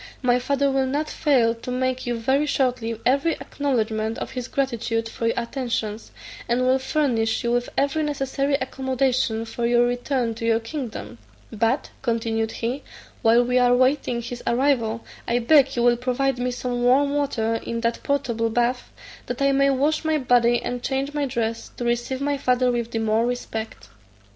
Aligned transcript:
My 0.23 0.39
father 0.39 0.71
will 0.71 0.87
not 0.87 1.11
fail 1.11 1.53
to 1.53 1.69
make 1.69 2.07
you, 2.07 2.15
very 2.17 2.47
shortly, 2.47 2.99
every 3.05 3.33
acknowledgment 3.33 4.17
of 4.17 4.31
his 4.31 4.47
gratitude 4.47 5.07
for 5.07 5.27
your 5.27 5.37
attentions, 5.37 6.09
and 6.49 6.65
will 6.65 6.79
furnish 6.79 7.43
you 7.43 7.51
with 7.51 7.69
every 7.77 8.01
necessary 8.01 8.55
accommodation 8.55 9.45
for 9.45 9.67
your 9.67 9.85
return 9.85 10.33
to 10.33 10.43
your 10.43 10.59
kingdom: 10.59 11.19
but," 11.51 11.91
continued 12.01 12.51
he, 12.51 12.81
"while 13.21 13.43
we 13.43 13.59
are 13.59 13.75
waiting 13.75 14.23
his 14.23 14.41
arrival, 14.47 15.05
I 15.27 15.37
beg 15.37 15.75
you 15.75 15.83
will 15.83 15.97
provide 15.97 16.39
me 16.39 16.49
some 16.49 16.81
warm 16.83 17.13
water 17.13 17.59
in 17.63 17.81
that 17.81 18.01
portable 18.01 18.49
bath, 18.49 18.91
that 19.27 19.39
I 19.39 19.51
may 19.51 19.69
wash 19.69 20.03
my 20.03 20.17
body 20.17 20.63
and 20.63 20.81
change 20.81 21.13
my 21.13 21.27
dress, 21.27 21.69
to 21.77 21.85
receive 21.85 22.21
my 22.21 22.37
father 22.39 22.71
with 22.71 22.89
the 22.89 22.97
more 22.97 23.27
respect." 23.27 23.89